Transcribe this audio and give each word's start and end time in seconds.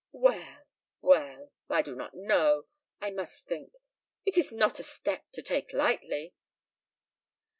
"Well 0.13 0.63
well 1.01 1.51
I 1.69 1.83
do 1.83 1.93
not 1.95 2.15
know. 2.15 2.65
I 2.99 3.11
must 3.11 3.45
think. 3.45 3.71
It 4.25 4.35
is 4.35 4.51
not 4.51 4.79
a 4.79 4.83
step 4.83 5.29
to 5.33 5.43
take 5.43 5.73
lightly." 5.73 6.33